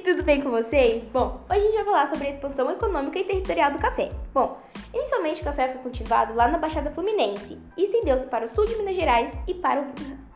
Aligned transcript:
tudo 0.00 0.22
bem 0.22 0.42
com 0.42 0.50
vocês? 0.50 1.02
Bom, 1.12 1.40
hoje 1.48 1.60
a 1.60 1.64
gente 1.64 1.74
vai 1.74 1.84
falar 1.84 2.08
sobre 2.08 2.26
a 2.26 2.30
expansão 2.30 2.70
econômica 2.70 3.18
e 3.18 3.24
territorial 3.24 3.72
do 3.72 3.78
café. 3.78 4.10
Bom, 4.32 4.58
inicialmente 4.92 5.40
o 5.40 5.44
café 5.44 5.72
foi 5.72 5.82
cultivado 5.82 6.34
lá 6.34 6.48
na 6.48 6.58
Baixada 6.58 6.90
Fluminense 6.90 7.58
e 7.76 7.84
estendeu-se 7.84 8.26
para 8.26 8.46
o 8.46 8.50
sul 8.50 8.66
de 8.66 8.76
Minas 8.76 8.96
Gerais 8.96 9.32
e 9.46 9.54
para 9.54 9.82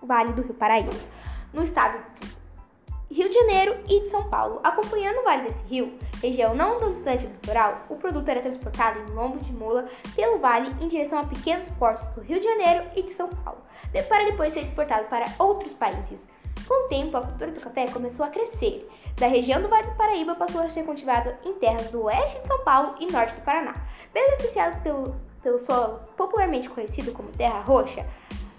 o 0.00 0.06
Vale 0.06 0.32
do 0.32 0.42
Rio 0.42 0.54
Paraíba, 0.54 0.90
no 1.52 1.64
estado 1.64 1.98
do 1.98 3.14
Rio 3.14 3.28
de 3.28 3.34
Janeiro 3.34 3.76
e 3.88 4.00
de 4.00 4.10
São 4.10 4.30
Paulo. 4.30 4.60
Acompanhando 4.62 5.18
o 5.18 5.24
Vale 5.24 5.42
desse 5.42 5.64
rio, 5.66 5.92
região 6.22 6.54
não 6.54 6.78
tão 6.78 6.92
distante 6.92 7.26
do 7.26 7.32
litoral, 7.32 7.84
o 7.88 7.96
produto 7.96 8.28
era 8.28 8.40
transportado 8.40 9.00
em 9.00 9.14
lombos 9.14 9.44
de 9.44 9.52
mula 9.52 9.88
pelo 10.14 10.38
vale 10.38 10.74
em 10.80 10.88
direção 10.88 11.18
a 11.18 11.26
pequenos 11.26 11.68
portos 11.70 12.06
do 12.08 12.20
Rio 12.20 12.38
de 12.40 12.46
Janeiro 12.46 12.84
e 12.96 13.02
de 13.02 13.12
São 13.14 13.28
Paulo, 13.28 13.60
para 14.08 14.24
depois 14.24 14.52
ser 14.52 14.60
exportado 14.60 15.06
para 15.08 15.26
outros 15.38 15.72
países. 15.74 16.26
Com 16.70 16.84
o 16.84 16.88
tempo, 16.88 17.16
a 17.16 17.20
cultura 17.20 17.50
do 17.50 17.60
café 17.60 17.88
começou 17.88 18.24
a 18.24 18.28
crescer. 18.28 18.88
Da 19.16 19.26
região 19.26 19.60
do 19.60 19.68
Vale 19.68 19.88
do 19.88 19.96
Paraíba 19.96 20.36
passou 20.36 20.60
a 20.60 20.68
ser 20.68 20.84
cultivado 20.84 21.34
em 21.44 21.54
terras 21.54 21.90
do 21.90 22.04
oeste 22.04 22.40
de 22.40 22.46
São 22.46 22.62
Paulo 22.62 22.94
e 23.00 23.10
norte 23.10 23.34
do 23.34 23.40
Paraná. 23.40 23.74
Beneficiado 24.14 24.80
pelo, 24.80 25.16
pelo 25.42 25.58
solo 25.66 25.98
popularmente 26.16 26.70
conhecido 26.70 27.10
como 27.10 27.28
terra 27.32 27.58
roxa, 27.58 28.06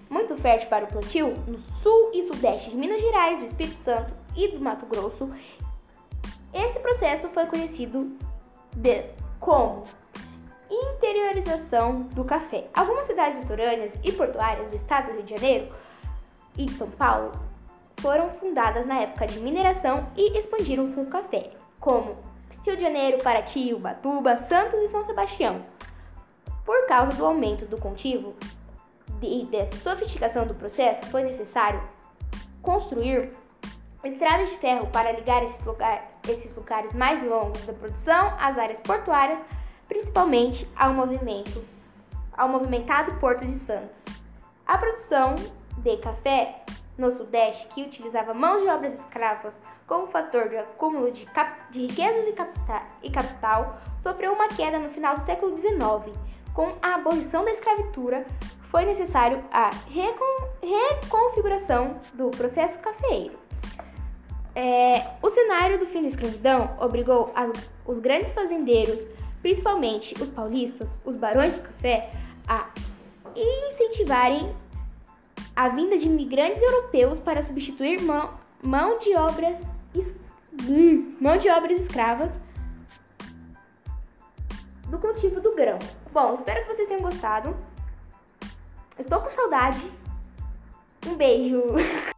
muito 0.10 0.36
fértil 0.36 0.68
para 0.68 0.84
o 0.84 0.88
plantio, 0.90 1.34
no 1.48 1.58
sul 1.82 2.12
e 2.14 2.24
sudeste 2.24 2.72
de 2.72 2.76
Minas 2.76 3.00
Gerais, 3.00 3.40
do 3.40 3.46
Espírito 3.46 3.82
Santo 3.82 4.12
e 4.36 4.50
do 4.50 4.60
Mato 4.60 4.86
Grosso, 4.88 5.32
esse 6.54 6.80
processo 6.80 7.30
foi 7.30 7.46
conhecido 7.46 8.12
de, 8.76 9.06
como 9.40 9.84
interiorização 10.70 12.02
do 12.12 12.26
café. 12.26 12.68
Algumas 12.74 13.06
cidades 13.06 13.40
litorâneas 13.40 13.94
e 14.04 14.12
portuárias 14.12 14.70
do 14.70 14.76
estado 14.76 15.06
do 15.06 15.14
Rio 15.14 15.24
de 15.24 15.36
Janeiro 15.36 15.74
e 16.58 16.66
de 16.66 16.74
São 16.74 16.92
Paulo 16.92 17.51
foram 18.02 18.30
fundadas 18.30 18.86
na 18.86 19.00
época 19.00 19.28
de 19.28 19.40
mineração 19.40 20.08
e 20.18 20.38
expandiram 20.38 20.92
seu 20.94 21.06
café, 21.06 21.52
como 21.80 22.18
Rio 22.66 22.76
de 22.76 22.82
Janeiro, 22.82 23.24
Paraty, 23.24 23.74
Ubatuba, 23.74 24.38
Santos 24.38 24.82
e 24.82 24.88
São 24.88 25.04
Sebastião. 25.06 25.64
Por 26.66 26.88
causa 26.88 27.14
do 27.14 27.26
aumento 27.26 27.66
do 27.66 27.78
cultivo 27.78 28.36
e 29.22 29.46
da 29.46 29.72
sofisticação 29.78 30.46
do 30.46 30.56
processo, 30.56 31.06
foi 31.08 31.24
necessário 31.24 31.82
construir 32.62 33.32
estradas 34.04 34.50
de 34.50 34.58
ferro 34.58 34.88
para 34.88 35.12
ligar 35.12 35.44
esses, 35.44 35.64
lugar, 35.66 36.10
esses 36.28 36.56
lugares 36.56 36.94
mais 36.94 37.24
longos 37.28 37.66
da 37.66 37.74
produção 37.74 38.34
às 38.40 38.58
áreas 38.58 38.80
portuárias, 38.80 39.40
principalmente 39.88 40.68
ao 40.76 40.94
movimento 40.94 41.64
ao 42.34 42.50
movimentado 42.50 43.14
Porto 43.20 43.46
de 43.46 43.54
Santos. 43.60 44.06
A 44.66 44.78
produção 44.78 45.36
de 45.78 45.98
café 45.98 46.64
no 46.98 47.12
Sudeste, 47.12 47.68
que 47.68 47.84
utilizava 47.84 48.34
mãos 48.34 48.64
de 48.64 48.70
obras 48.70 48.94
escravas 48.94 49.58
como 49.88 50.08
fator 50.08 50.50
de 50.50 50.58
acúmulo 50.58 51.12
de, 51.12 51.28
de 51.72 51.88
riquezas 51.88 52.28
e, 52.28 53.08
e 53.08 53.12
capital, 53.12 53.80
sofreu 54.02 54.34
uma 54.34 54.48
queda 54.48 54.80
no 54.80 54.90
final 54.90 55.18
do 55.18 55.26
século 55.26 55.58
XIX. 55.58 56.18
Com 56.54 56.74
a 56.82 56.96
abolição 56.96 57.44
da 57.46 57.52
escravatura, 57.52 58.26
foi 58.70 58.86
necessário 58.86 59.40
a 59.52 59.70
recon 59.90 60.50
reconfiguração 60.62 62.00
do 62.14 62.30
processo 62.32 62.80
cafeeiro. 62.80 63.38
É, 64.56 65.08
o 65.22 65.30
cenário 65.30 65.80
do 65.80 65.86
fim 65.86 66.02
da 66.02 66.10
escravidão 66.10 66.74
obrigou 66.80 67.32
a, 67.36 67.50
os 67.86 68.00
grandes 68.00 68.34
fazendeiros, 68.34 69.06
principalmente 69.42 70.14
os 70.22 70.30
paulistas, 70.30 70.90
os 71.06 71.18
barões 71.18 71.54
do 71.54 71.62
café, 71.62 72.12
a 72.48 72.70
incentivarem 73.36 74.54
a 75.56 75.70
vinda 75.70 75.98
de 75.98 76.06
imigrantes 76.08 76.62
europeus 76.62 77.20
para 77.20 77.44
substituir 77.44 78.02
mão, 78.02 78.34
mão 78.64 79.00
de 79.00 79.16
obras 79.16 79.58
mão 81.20 81.38
de 81.38 81.50
obras 81.50 81.80
escravas 81.80 82.40
do 84.90 85.00
cultivo 85.00 85.40
do 85.40 85.56
grão. 85.56 85.80
Bom, 86.12 86.36
espero 86.36 86.62
que 86.62 86.76
vocês 86.76 86.88
tenham 86.88 87.02
gostado. 87.02 87.56
Estou 89.00 89.22
com 89.22 89.30
saudade. 89.30 89.90
Um 91.08 91.16
beijo. 91.16 91.64